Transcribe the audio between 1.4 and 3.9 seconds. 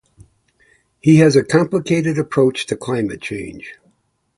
complicated approach to climate change.